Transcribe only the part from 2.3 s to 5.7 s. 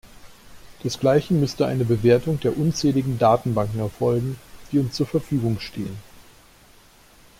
der unzähligen Datenbanken erfolgen, die uns zur Verfügung